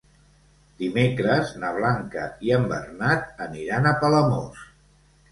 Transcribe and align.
Dimecres 0.83 1.51
na 1.63 1.67
Blanca 1.75 2.23
i 2.47 2.53
en 2.57 2.65
Bernat 2.71 3.43
aniran 3.45 3.85
a 3.91 3.93
Palamós. 4.05 4.65